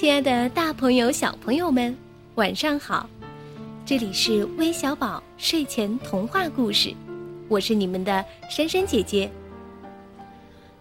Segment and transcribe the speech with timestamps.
[0.00, 1.92] 亲爱的，大朋友、小朋友们，
[2.36, 3.10] 晚上好！
[3.84, 6.94] 这里是微小宝睡前童话故事，
[7.48, 9.28] 我是你们的珊珊姐姐。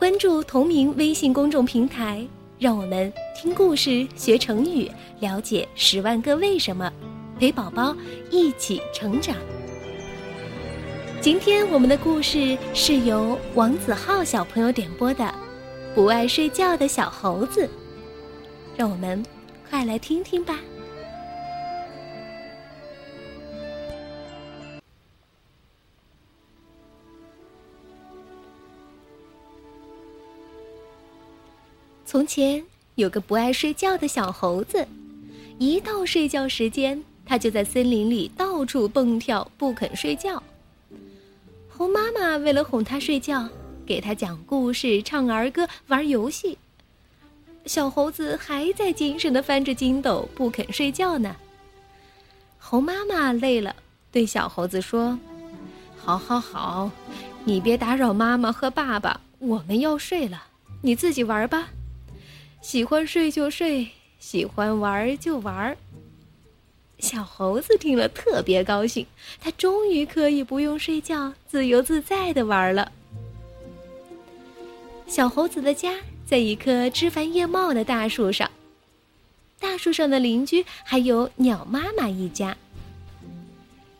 [0.00, 2.26] 关注同名微信公众平台，
[2.58, 6.92] 让我们听故事、学成语、了解十万个为什么，
[7.38, 7.96] 陪宝宝
[8.32, 9.36] 一起成长。
[11.20, 15.22] 今天我们的故事是由王子浩小朋友点播的，
[15.94, 17.64] 《不爱睡觉的小猴子》。
[18.76, 19.24] 让我们
[19.68, 20.58] 快来听听吧。
[32.04, 34.86] 从前有个不爱睡觉的小猴子，
[35.58, 40.40] 一到睡觉时间，它就在森林里到处蹦跳，不肯睡觉。
[41.68, 43.48] 猴妈妈为了哄他睡觉，
[43.84, 46.56] 给他讲故事、唱儿歌、玩游戏。
[47.66, 51.34] 小猴子还在精神的翻着筋斗，不肯睡觉呢。
[52.58, 53.74] 猴妈妈累了，
[54.12, 55.18] 对小猴子说
[55.96, 56.90] ：“好好好，
[57.44, 60.44] 你别打扰妈妈和爸爸，我们要睡了，
[60.82, 61.68] 你自己玩吧。
[62.60, 65.76] 喜欢睡就睡，喜欢玩就玩。”
[67.00, 69.06] 小猴子听了特别高兴，
[69.40, 72.92] 他终于可以不用睡觉，自由自在的玩了。
[75.06, 75.94] 小猴子的家。
[76.26, 78.50] 在一棵枝繁叶茂的大树上，
[79.60, 82.56] 大树上的邻居还有鸟妈妈一家。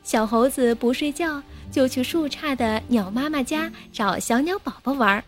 [0.03, 5.23] 小猴子不睡觉，就去树杈的鸟妈妈家找小鸟宝宝玩。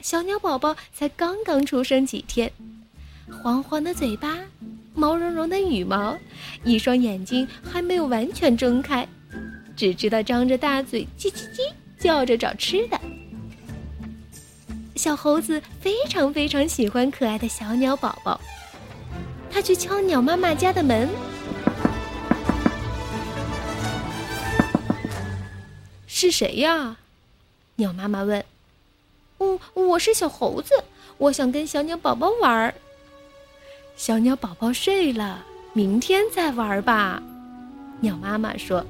[0.00, 2.50] 小鸟宝宝才刚刚出生几天，
[3.42, 4.38] 黄黄的嘴巴，
[4.94, 6.18] 毛茸茸的羽毛，
[6.64, 9.06] 一双眼睛还没有完全睁开，
[9.76, 13.00] 只知道张着大嘴叽叽叽叫着找吃的。
[14.94, 18.40] 小猴子非常非常喜欢可爱的小鸟宝宝，
[19.50, 21.08] 它去敲鸟妈妈家的门。
[26.06, 26.96] 是谁呀？
[27.76, 28.44] 鸟妈妈问。
[29.38, 30.72] 哦，我是小猴子，
[31.18, 32.72] 我想跟小鸟宝宝玩。
[33.96, 37.20] 小鸟宝宝睡了，明天再玩吧。
[38.00, 38.84] 鸟妈妈说。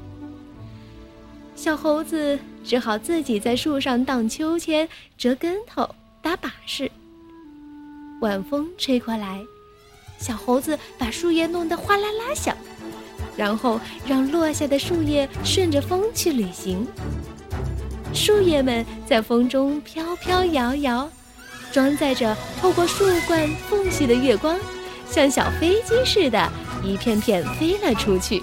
[1.55, 5.89] 小猴子只好自己在树上荡秋千、折跟头、
[6.21, 6.91] 打把式。
[8.21, 9.41] 晚风吹过来，
[10.19, 12.57] 小猴子把树叶弄得哗啦啦响，
[13.37, 16.87] 然后让落下的树叶顺着风去旅行。
[18.15, 21.09] 树叶们在风中飘飘摇摇，
[21.71, 24.59] 装载着透过树冠缝隙的月光，
[25.09, 26.51] 像小飞机似的，
[26.83, 28.43] 一片片飞了出去。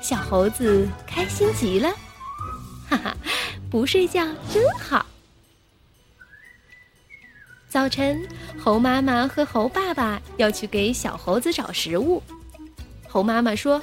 [0.00, 1.90] 小猴子开心极了。
[2.90, 3.16] 哈哈，
[3.70, 5.06] 不睡觉真好。
[7.68, 8.28] 早晨，
[8.58, 12.20] 猴妈妈和猴爸爸要去给小猴子找食物。
[13.08, 13.80] 猴妈妈说：“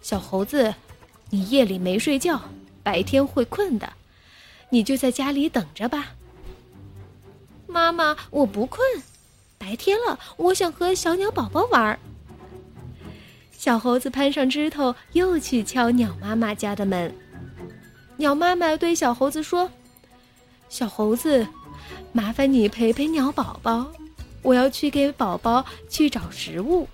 [0.00, 0.72] 小猴子，
[1.30, 2.40] 你夜里没睡觉，
[2.84, 3.92] 白天会困的，
[4.70, 6.14] 你就在家里等着吧。”
[7.66, 8.80] 妈妈，我不困，
[9.58, 11.98] 白天了，我想和小鸟宝宝玩。
[13.50, 17.12] 小猴子攀上枝头，又去敲鸟妈妈家的门。
[18.16, 19.70] 鸟妈妈对小猴子说
[20.68, 21.46] ：“小猴子，
[22.12, 23.90] 麻烦你陪陪鸟宝宝，
[24.42, 26.88] 我要去给宝宝去找食物。”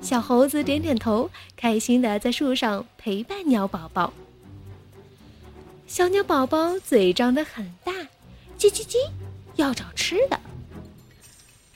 [0.00, 4.12] 小猴子点点头，开心的在树上陪伴鸟宝宝。
[5.86, 7.92] 小鸟宝宝嘴张得很大，
[8.58, 8.96] 叽叽叽，
[9.56, 10.40] 要找吃的。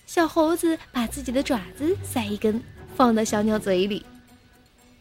[0.07, 2.63] 小猴子把自己的爪子塞一根，
[2.97, 4.05] 放到小鸟嘴里。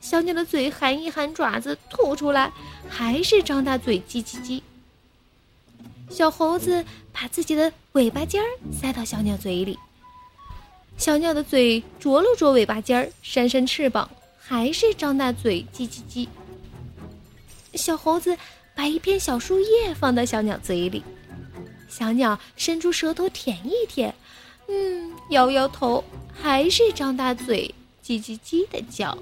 [0.09, 2.53] 小鸟的嘴含一含爪子吐出来，
[2.87, 4.61] 还是张大嘴叽叽叽。
[6.09, 9.77] 小猴子把自己的尾巴尖儿塞到小鸟嘴里，
[10.97, 14.09] 小鸟的嘴啄了啄尾巴尖儿，扇扇翅膀，
[14.39, 16.29] 还是张大嘴叽叽叽。
[17.73, 18.37] 小猴子
[18.73, 21.03] 把一片小树叶放到小鸟嘴里，
[21.89, 24.15] 小鸟伸出舌头舔一舔，
[24.69, 26.01] 嗯，摇摇头，
[26.33, 29.17] 还是张大嘴叽叽叽的叫。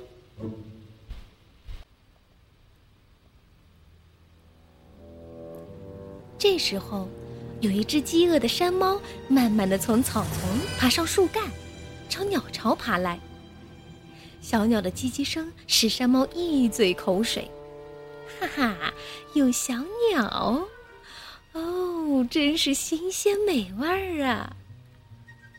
[6.38, 7.10] 这时候，
[7.62, 11.44] 有一只饥饿的山猫慢慢的从草丛爬上树干，
[12.10, 13.20] 朝鸟巢爬来。
[14.42, 17.50] 小鸟的叽叽声使山猫一嘴口水，
[18.40, 18.94] 哈哈，
[19.34, 19.74] 有小
[20.12, 20.68] 鸟，
[21.54, 24.56] 哦，真是新鲜美味儿啊！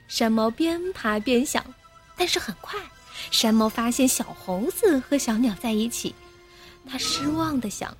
[0.06, 1.64] 山猫边爬边想，
[2.17, 2.78] 但是很快。
[3.32, 6.14] 山猫发现小猴子和小鸟在一起，
[6.88, 7.96] 它失望的想：“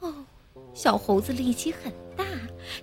[0.00, 0.24] 哦，
[0.76, 2.22] 小猴子力气很大，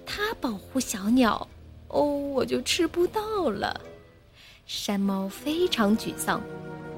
[0.04, 1.48] 它保护小鸟，
[1.90, 3.80] 哦，我就吃不到了。
[4.66, 6.42] 山猫非常沮丧，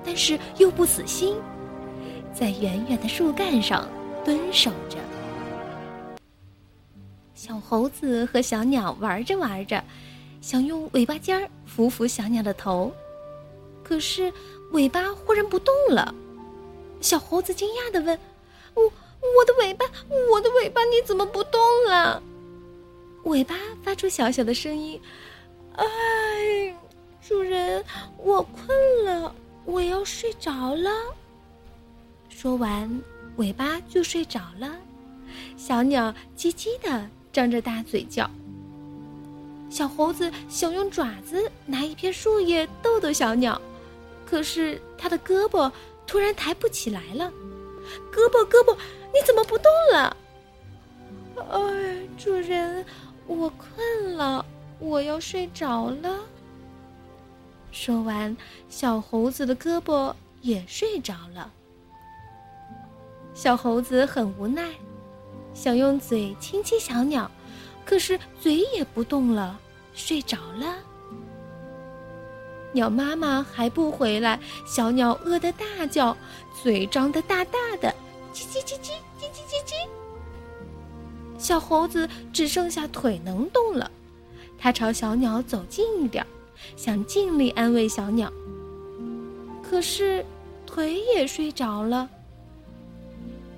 [0.06, 1.36] 但是又不死心，
[2.34, 3.90] 在远远的树干上
[4.24, 4.98] 蹲守着。
[7.34, 9.84] 小猴子和小鸟玩着玩着，
[10.40, 12.90] 想用尾巴尖儿扶扶小鸟的头，
[13.84, 14.32] 可是
[14.72, 16.16] 尾巴忽然不动了。
[17.02, 18.18] 小猴子惊讶的问
[18.76, 19.54] ：“我我的，
[20.36, 22.22] 我的尾巴，你怎么不动了？”
[23.24, 25.00] 尾巴发出小小的声音
[25.78, 25.86] ：“哎。”
[27.26, 27.84] 主人，
[28.18, 29.34] 我困了，
[29.64, 30.92] 我要睡着了。
[32.30, 33.02] 说完，
[33.38, 34.76] 尾巴就睡着了。
[35.58, 38.30] 小鸟叽叽的张着大嘴叫。
[39.72, 43.60] 小猴子想用爪子拿一片树叶逗逗小鸟，
[44.24, 45.72] 可是它的胳膊
[46.06, 47.32] 突然抬不起来了。
[48.14, 48.78] 胳膊，胳膊，
[49.12, 50.16] 你怎么不动了？
[51.38, 52.86] 哎，主人，
[53.28, 54.46] 我困了，
[54.80, 56.20] 我要睡着了。
[57.72, 58.36] 说完，
[58.70, 61.52] 小猴子的胳膊也睡着了。
[63.34, 64.72] 小猴子很无奈，
[65.54, 67.30] 想用嘴亲亲小鸟，
[67.86, 69.60] 可是嘴也不动了，
[69.94, 70.78] 睡着了。
[72.72, 76.16] 鸟妈妈还不回来，小鸟饿得大叫，
[76.64, 77.94] 嘴张得大大的，
[78.34, 79.74] 叽叽叽叽叽叽叽叽。
[81.38, 83.90] 小猴子只剩下腿能动了，
[84.58, 86.26] 它朝小鸟走近一点。
[86.78, 88.32] 想尽力安慰小鸟，
[89.62, 90.26] 可是
[90.66, 92.10] 腿也睡着了。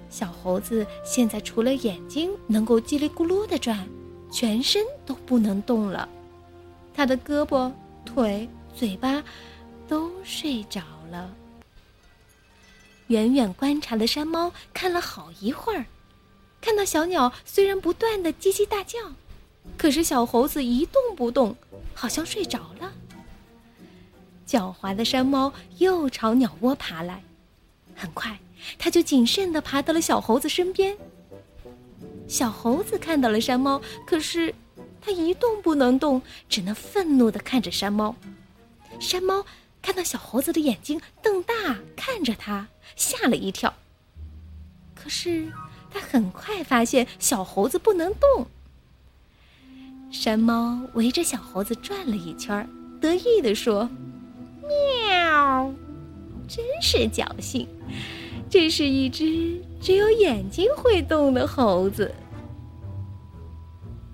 [0.09, 3.87] 小猴子现在除了眼睛能够叽里咕噜的转，
[4.31, 6.09] 全身都不能动了。
[6.93, 7.71] 它的胳膊、
[8.03, 9.23] 腿、嘴巴
[9.87, 10.81] 都睡着
[11.11, 11.31] 了。
[13.07, 15.85] 远远观察的山猫看了好一会儿，
[16.59, 18.99] 看到小鸟虽然不断的叽叽大叫，
[19.77, 21.55] 可是小猴子一动不动。
[21.99, 22.93] 好像睡着了。
[24.47, 27.23] 狡猾的山猫又朝鸟窝爬来，
[27.95, 28.39] 很快，
[28.77, 30.95] 它就谨慎地爬到了小猴子身边。
[32.27, 34.53] 小猴子看到了山猫，可是
[35.01, 38.15] 它一动不能动，只能愤怒地看着山猫。
[38.99, 39.43] 山猫
[39.81, 41.53] 看到小猴子的眼睛瞪大
[41.95, 43.73] 看着它，吓了一跳。
[44.93, 45.51] 可是，
[45.89, 48.47] 它很快发现小猴子不能动。
[50.11, 52.67] 山猫围着小猴子转了一圈，
[53.01, 53.89] 得意地说
[55.09, 55.73] ：“喵，
[56.47, 57.67] 真是侥幸！
[58.49, 62.13] 这是一只只有眼睛会动的猴子。”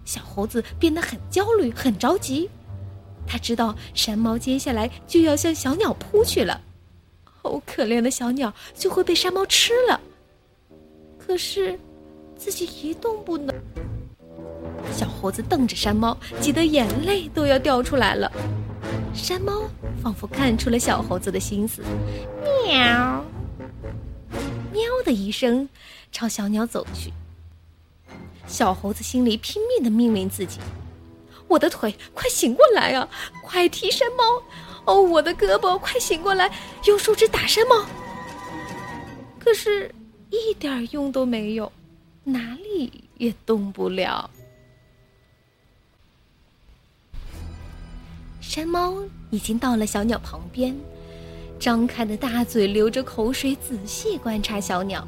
[0.03, 2.49] 小猴子变得很焦虑，很着急。
[3.25, 6.59] 他知道山猫接下来就要向小鸟扑去了，
[7.23, 10.01] 好可怜的小鸟就会被山猫吃了。
[11.25, 11.79] 可是，
[12.35, 13.53] 自己一动不能。
[14.91, 18.31] 小猴子瞪着山猫，急得眼泪都要掉出来了。
[19.13, 19.63] 山猫
[20.01, 21.81] 仿佛看出了小猴子的心思，
[22.67, 23.23] 喵，
[24.71, 25.67] 喵的一声，
[26.11, 27.11] 朝小鸟走去。
[28.45, 30.59] 小猴子心里拼命的命令自己
[31.47, 33.07] ：“我的腿，快醒过来啊！
[33.43, 34.43] 快踢山猫！
[34.85, 36.51] 哦，我的胳膊，快醒过来，
[36.85, 37.85] 用树枝打山猫！”
[39.39, 39.89] 可是，
[40.33, 41.71] 一点用都没有，
[42.23, 44.27] 哪里也动不了。
[48.41, 48.95] 山猫
[49.29, 50.75] 已经到了小鸟旁边，
[51.59, 55.07] 张开的大嘴流着口水，仔细观察小鸟。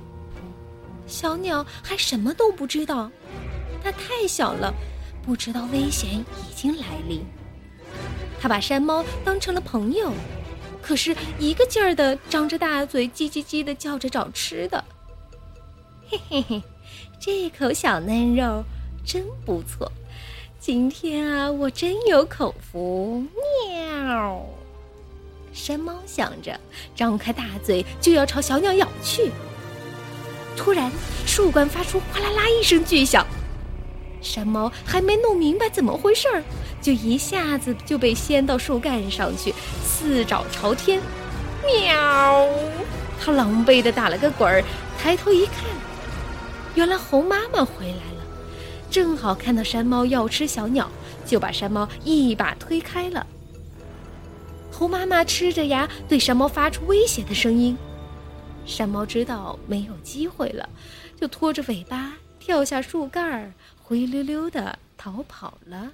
[1.08, 3.10] 小鸟还什么都不知道，
[3.84, 4.72] 它太小了，
[5.24, 7.26] 不知道危险已经来临。
[8.40, 10.14] 它把山猫当成了朋友，
[10.84, 14.84] 可是一个劲儿的张着大嘴，叽叽叽的叫着找吃的。
[16.10, 16.64] 嘿嘿嘿，
[17.20, 18.64] 这口小嫩肉
[19.04, 19.92] 真不错。
[20.60, 23.24] 今天啊，我真有口福！
[23.68, 24.46] 喵。
[25.52, 26.60] 山猫想着，
[26.96, 29.32] 张开大嘴就要朝小鸟咬去。
[30.56, 30.92] 突然，
[31.26, 33.26] 树干发出哗啦啦一声巨响，
[34.22, 36.44] 山猫还没弄明白怎么回事儿，
[36.82, 41.02] 就一下子就被掀到树干上去，四爪朝天。
[41.66, 42.48] 喵！
[43.20, 44.64] 它狼狈的打了个滚儿，
[45.00, 45.66] 抬头一看，
[46.76, 48.26] 原来猴妈妈回来了。
[48.92, 50.90] 正好看到山猫要吃小鸟，
[51.26, 53.26] 就把山猫一把推开了。
[54.72, 57.78] 猴妈妈呲着牙对山猫发出威胁的声音，
[58.66, 60.70] 山猫知道没有机会了，
[61.20, 63.52] 就拖着尾巴跳下树干儿，
[63.82, 65.92] 灰溜溜的逃跑了。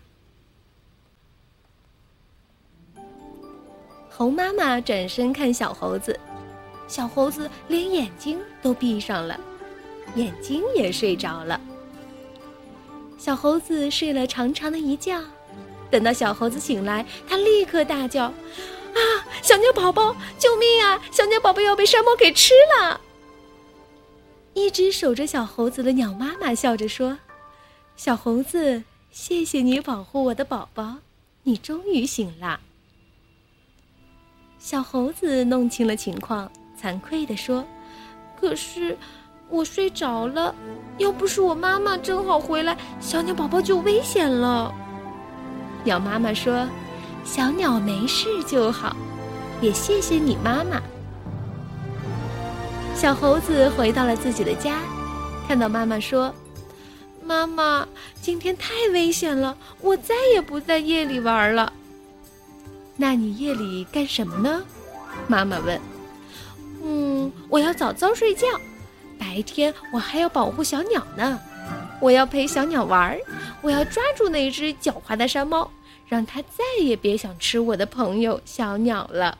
[4.09, 6.19] 猴妈妈转身看小猴子，
[6.87, 9.39] 小猴子连眼睛都闭上了，
[10.15, 11.59] 眼睛也睡着了。
[13.17, 15.23] 小猴子睡了长长的一觉，
[15.89, 18.23] 等到小猴子醒来，他立刻大叫
[18.93, 18.99] ：“啊，
[19.41, 20.99] 小鸟宝宝，救命啊！
[21.11, 22.99] 小鸟宝宝要被山猫给吃了！”
[24.53, 27.17] 一直守着小猴子的鸟妈妈笑着说
[27.95, 30.97] ：“小猴子，谢谢你保护我的宝宝，
[31.43, 32.59] 你终于醒了。”
[34.57, 37.65] 小猴子弄清了情况，惭愧地说
[38.39, 38.97] ：“可是
[39.51, 40.55] 我睡着了，
[40.97, 44.73] 要不是我妈妈正好回来，小鸟宝宝就危险了。”
[45.83, 46.67] 鸟妈妈说
[47.25, 48.95] ：“小鸟没事就好，
[49.59, 50.81] 也谢谢你妈妈。”
[52.95, 54.77] 小猴子回到了自己的家，
[55.47, 56.33] 看到妈妈说
[57.25, 57.87] ：“妈妈，
[58.21, 61.73] 今天太危险了，我再也不在夜里玩了。”
[62.95, 64.63] 那你夜里干什么呢？
[65.27, 65.81] 妈妈问。
[66.85, 68.47] “嗯，我要早早睡觉，
[69.21, 71.39] 白天我还要保护小鸟呢。
[72.01, 73.19] 我要陪小鸟玩儿，
[73.61, 75.69] 我要抓住那只狡猾的山猫，
[76.07, 79.37] 让它再也别想吃我的朋友小鸟了。”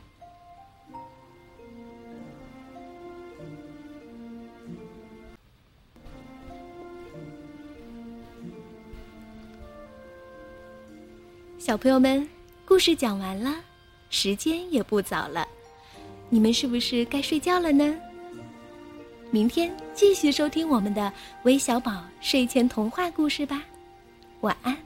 [11.58, 12.28] 小朋友们，
[12.64, 13.56] 故事讲完了，
[14.10, 15.46] 时间也不早了，
[16.28, 17.92] 你们是不是该睡觉了呢？
[19.32, 21.10] 明天继续收听我们的
[21.44, 23.62] 微小宝睡前童话故事吧，
[24.42, 24.76] 晚安。